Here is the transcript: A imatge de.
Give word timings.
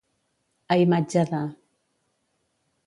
A 0.71 0.73
imatge 0.85 1.23
de. 1.33 1.43